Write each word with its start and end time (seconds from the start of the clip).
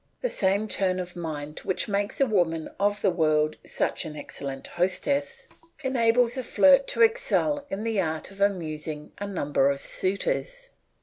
The 0.23 0.31
same 0.31 0.67
turn 0.67 0.99
of 0.99 1.15
mind 1.15 1.59
which 1.59 1.87
makes 1.87 2.19
a 2.19 2.25
woman 2.25 2.69
of 2.79 3.01
the 3.03 3.11
world 3.11 3.57
such 3.63 4.03
an 4.03 4.15
excellent 4.17 4.65
hostess, 4.65 5.47
enables 5.83 6.37
a 6.39 6.43
flirt 6.43 6.87
to 6.87 7.03
excel 7.03 7.67
in 7.69 7.83
the 7.83 8.01
art 8.01 8.31
of 8.31 8.41
amusing 8.41 9.11
a 9.19 9.27
number 9.27 9.69
of 9.69 9.79
suitors. 9.79 10.71